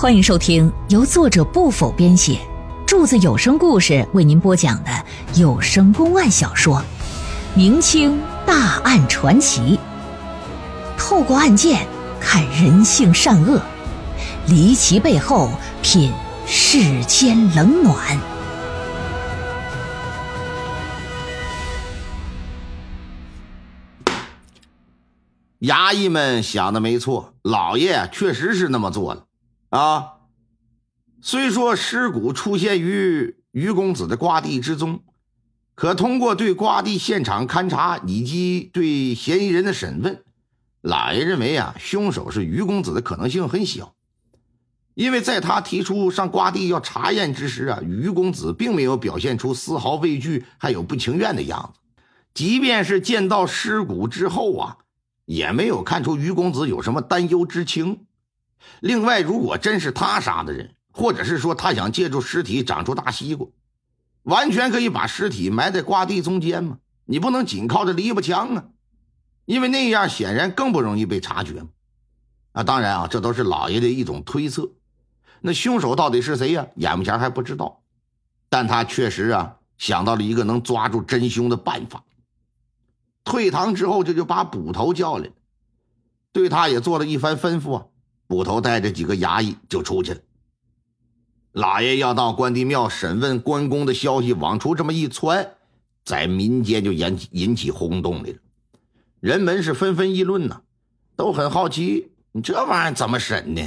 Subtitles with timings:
[0.00, 2.38] 欢迎收听由作者不否编写，
[2.86, 4.90] 柱子有声故事为您播讲的
[5.34, 6.76] 有声公案小说
[7.56, 8.16] 《明清
[8.46, 9.76] 大案传奇》，
[10.96, 11.84] 透过案件
[12.20, 13.60] 看人性善恶，
[14.46, 15.50] 离奇背后
[15.82, 16.12] 品
[16.46, 18.16] 世间冷暖。
[25.62, 29.24] 衙役们想的没错，老爷确实是那么做了。
[29.70, 30.14] 啊，
[31.20, 35.02] 虽说尸骨出现于于公子的瓜地之中，
[35.74, 40.24] 可通过对瓜地现场勘查以及对嫌疑人的审问，
[40.80, 43.94] 老爷认为啊，凶手是于公子的可能性很小。
[44.94, 51.80] 因为在他提出上瓜地要查验之时啊，于公子并没有表现出丝毫畏惧还有不情愿的样子，
[52.32, 54.78] 即便是见到尸骨之后啊，
[55.26, 58.06] 也没有看出于公子有什么担忧之情。
[58.80, 63.46] 另外，如果真是他杀的人，或者是说他想借助尸体长出大西瓜，
[64.22, 66.78] 完全可以把尸体埋在瓜地中间嘛。
[67.04, 68.64] 你不能仅靠着篱笆墙啊，
[69.46, 71.68] 因为那样显然更不容易被察觉嘛。
[72.52, 74.70] 啊，当然啊，这都是老爷的一种推测。
[75.40, 76.66] 那凶手到底是谁呀？
[76.74, 77.82] 眼目前还不知道，
[78.48, 82.04] 但他确实啊想到了一个能抓住真凶的办法。
[83.24, 85.30] 退堂之后，这就把捕头叫来，
[86.32, 87.86] 对他也做了一番吩咐啊。
[88.28, 90.20] 捕头带着几个衙役就出去了。
[91.52, 95.54] 老爷要到关帝庙审问关公的消息往出这么一窜，
[96.04, 98.36] 在民间就引起引起轰动来了。
[99.18, 100.60] 人们是纷纷议论呐，
[101.16, 103.62] 都很好奇你这玩意儿怎么审呢？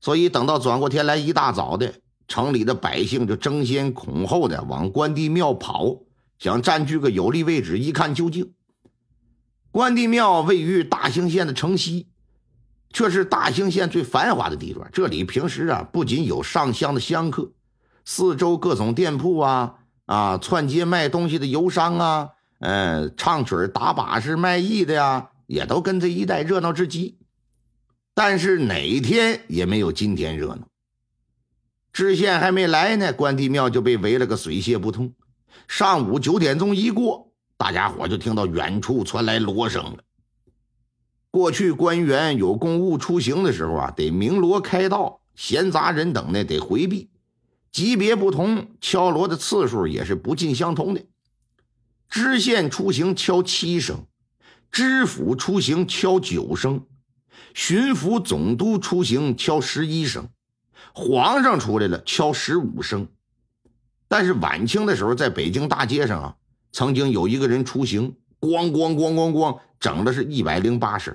[0.00, 1.94] 所以等到转过天来一大早的，
[2.28, 6.02] 城里的百姓就争先恐后的往关帝庙跑，
[6.38, 8.52] 想占据个有利位置一看究竟。
[9.72, 12.08] 关帝庙位于大兴县的城西。
[12.92, 14.88] 却是大兴县最繁华的地段。
[14.92, 17.52] 这里平时啊，不仅有上香的香客，
[18.04, 19.74] 四周各种店铺啊
[20.06, 27.18] 啊，串街卖东西的游商啊，嗯，唱曲打把式卖艺的呀，也都跟这一带热闹至极。
[28.14, 30.66] 但是哪天也没有今天热闹。
[31.92, 35.12] 知县还没来呢，关帝庙就被围了个水泄不通。
[35.66, 39.98] 上午九点钟一过，大家伙就听到远处传来锣声了。
[41.30, 47.10] 过去官员有公务出行的时候啊，得鸣锣开道，闲杂人等呢得回避。
[47.70, 51.04] 级别不同，敲锣的次数也是不尽相同的。
[52.08, 54.06] 知县出行敲七声，
[54.72, 56.86] 知府出行敲九声，
[57.52, 60.30] 巡抚总督出行敲十一声，
[60.94, 63.06] 皇上出来了敲十五声。
[64.08, 66.36] 但是晚清的时候，在北京大街上啊，
[66.72, 69.60] 曾经有一个人出行，咣咣咣咣咣。
[69.80, 71.14] 整的是一百零八声，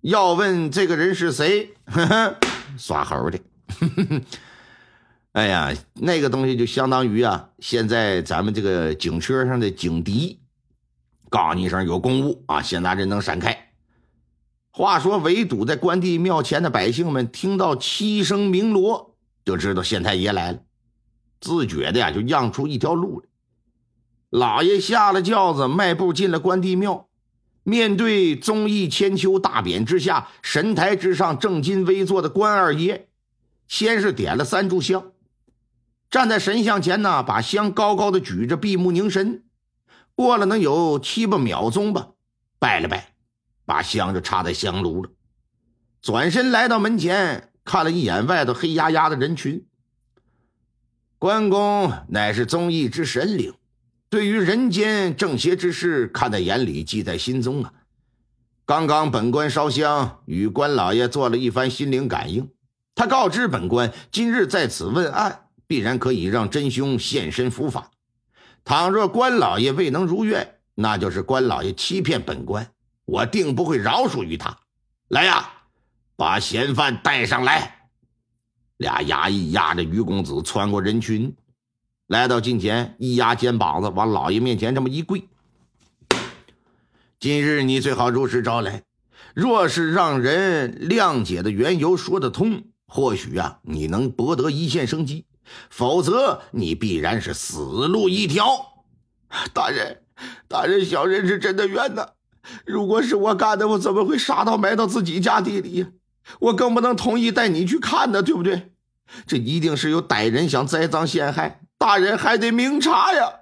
[0.00, 1.74] 要问这个人是谁？
[2.76, 3.38] 耍猴的。
[5.32, 10.40] 哎呀，那个东西就相当于啊，现在咱们这个警车上的警笛，
[11.28, 13.72] 告诉你一声有公务啊，县大人能闪开。
[14.70, 20.60] 话说围堵在关帝庙前的百姓们听到七声鸣锣，就知道县太爷来了，
[21.40, 23.28] 自觉的呀就让出一条路来。
[24.30, 27.07] 老爷下了轿子，迈步进了关帝庙。
[27.68, 33.08] 面对忠义千秋大匾之下，神台之上正襟危坐的关二爷，
[33.66, 35.12] 先是点了三炷香，
[36.08, 39.42] 站在神像前呢，把香高高的举着，闭目凝神。
[40.14, 42.12] 过了能有七八秒钟吧，
[42.58, 43.12] 拜了拜，
[43.66, 45.10] 把香就插在香炉了。
[46.00, 49.66] 转身来到门前，看了一眼外头黑压压的人群。
[51.18, 53.52] 关公乃是忠义之神灵。
[54.10, 57.72] 对于人间正邪之事，看在眼里，记在心中啊！
[58.64, 62.48] 刚刚本官烧香，与关老爷做了一番心灵感应。
[62.94, 67.90] 他告知本官，今日在此问案，必然可以让真凶现身伏法。
[68.64, 72.66] 倘若关老爷未能如愿，那就是关老爷欺骗本官，
[73.04, 74.56] 我定不会饶恕于他。
[75.08, 75.50] 来呀，
[76.16, 77.88] 把嫌犯带上来！
[78.78, 81.34] 俩衙役押着于公子穿过人群。
[82.08, 85.28] 来到近前，一压肩膀子，往老爷面前这么一跪。
[87.20, 88.82] 今日你最好如实招来，
[89.34, 95.26] 若是让人谅解的缘由说得通，或许啊你能博得一线生机；
[95.68, 98.46] 否则你必然是死路一条。
[99.52, 100.00] 大人，
[100.48, 102.12] 大人，小人是真的冤呐！
[102.64, 105.84] 如果是我干的，我怎么会傻到埋到自己家地里？
[106.40, 108.72] 我更不能同意带你去看的，对不对？
[109.26, 111.60] 这一定是有歹人想栽赃陷害。
[111.78, 113.32] 大人还得明察呀，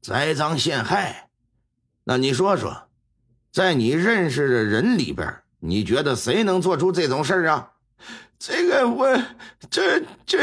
[0.00, 1.28] 栽赃陷害。
[2.04, 2.88] 那你说说，
[3.52, 7.72] 在你认识的人里边，你觉得谁能做出这种事儿啊？
[8.38, 9.22] 这个我
[9.70, 10.38] 这这，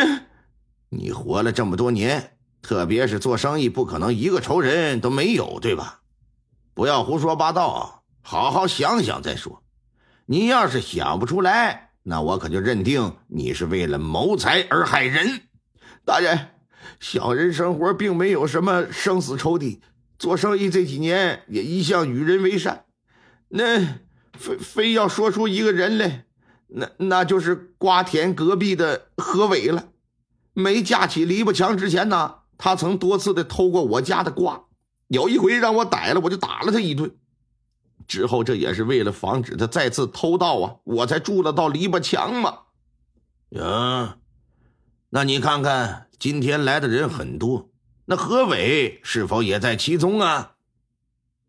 [0.90, 6.02] 你活了这么多年，特别是做生意，不可能一个仇人都没有，对吧？
[6.74, 9.64] 不要胡说八道，好好想想再说。
[10.26, 15.42] 你要是想不出来，那我可就认定你是为了谋财而害人。
[16.06, 16.48] 大人，
[17.00, 19.82] 小人生活并没有什么生死仇敌，
[20.18, 22.86] 做生意这几年也一向与人为善。
[23.50, 23.80] 那
[24.38, 26.26] 非非要说出一个人来，
[26.68, 29.90] 那那就是瓜田隔壁的何伟了。
[30.54, 34.66] 没架起篱笆墙之前呢，他曾多次的偷过我家的瓜，
[35.08, 37.12] 有一回让我逮了，我就打了他一顿。
[38.08, 42.60] 之后这也是为了防止他再次偷盗啊，我才筑了道篱笆墙嘛。
[43.50, 44.18] 呀。
[45.12, 47.70] 那你看看，今天来的人很多，
[48.06, 50.52] 那何伟是否也在其中啊？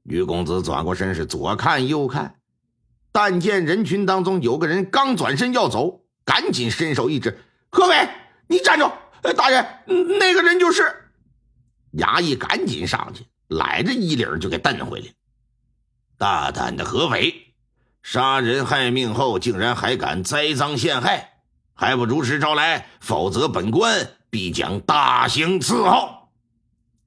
[0.04, 2.36] 于公子转过身，是左看右看，
[3.12, 7.38] 但见人群当中有个人刚转身要走，赶紧伸手一指
[7.70, 8.08] ：“何伟，
[8.48, 8.90] 你站住！
[9.36, 9.66] 大人，
[10.18, 10.82] 那个人就是。”
[11.98, 15.06] 衙役赶紧上去，揽着衣领就给蹬回来。
[16.16, 17.54] 大胆的何伟，
[18.02, 21.29] 杀人害命后，竟然还敢栽赃陷害！
[21.80, 26.28] 还不如实招来，否则本官必将大刑伺候。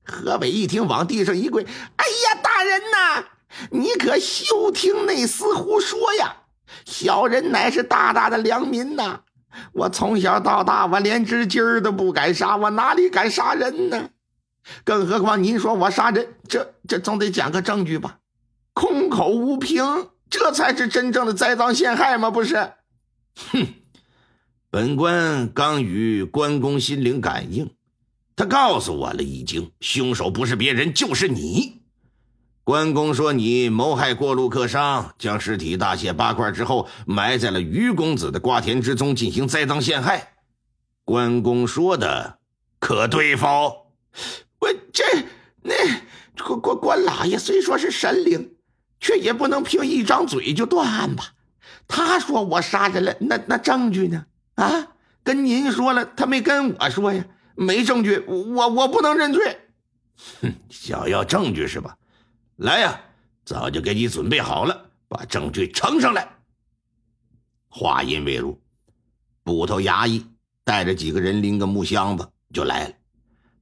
[0.04, 1.64] 河北一听，往地上一跪
[1.96, 3.24] ：“哎呀，大人呐，
[3.70, 6.38] 你可休听那厮胡说呀！
[6.86, 9.20] 小人乃是大大的良民呐，
[9.74, 14.10] 我从小到大，我连只鸡儿都不敢杀，我哪里敢杀人呢？
[14.84, 18.18] 更何况您说我杀人，这这总得讲个证据吧？
[18.74, 22.32] 空口无凭，这才是真正的栽赃陷害吗？
[22.32, 22.56] 不是？
[23.52, 23.68] 哼！”
[24.74, 27.70] 本官刚与关公心灵感应，
[28.36, 31.84] 他告诉我了，已经凶手不是别人，就是你。
[32.64, 40.34] 关公说你谋害过路客商，将尸体大卸八块之后，埋在了于公子的瓜田之中，进行栽赃陷害。
[41.06, 42.40] 关公说的
[42.80, 43.92] 可对否？
[44.60, 45.04] 我这
[45.62, 45.76] 那
[46.44, 48.56] 关关关老爷虽说是神灵，
[49.00, 51.34] 却也不能凭一张嘴就断案吧？
[51.88, 54.26] 他说我杀人了，那那证据呢？
[54.56, 54.88] 啊，
[55.24, 59.60] 跟您说了，他没跟我说呀，没证据，我我不能认罪。
[60.42, 61.98] 哼，想要证据是吧？
[62.58, 63.02] 来呀，
[63.46, 66.28] 早就给你准备好了，把证据呈上来。
[67.68, 68.60] 话音未落，
[69.44, 70.28] 捕头衙役
[70.64, 72.94] 带着几个人拎个木箱子就来了。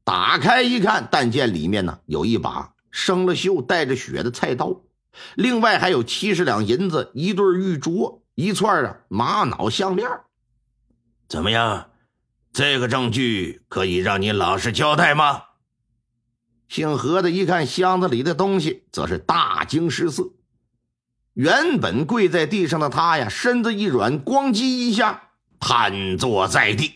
[0.04, 4.82] 打开一看，但见里面呢有一把生了锈、带着血的菜刀，
[5.36, 10.10] 另外还有七十两银子、一对玉镯、一串啊玛瑙项链。
[11.32, 11.92] 怎么样，
[12.52, 15.44] 这个证据可以让你老实交代吗？
[16.68, 20.34] 姓何的一看箱子里的东西，则是大惊失色。
[21.32, 26.96] 原本跪在地上的他呀，身子一软，咣叽一下瘫坐在地。